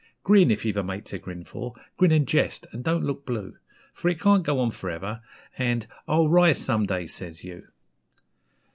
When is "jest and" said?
2.27-2.83